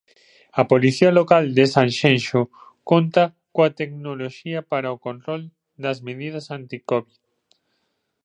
A 0.61 0.63
Policía 0.71 1.11
Local 1.19 1.43
de 1.57 1.65
Sanxenxo 1.73 2.41
conta 2.89 3.23
coa 3.55 3.69
tecnoloxía 3.79 4.59
para 4.71 4.95
o 4.95 5.01
control 5.07 5.41
das 5.83 5.97
medidas 6.07 6.45
anticovid. 6.59 7.19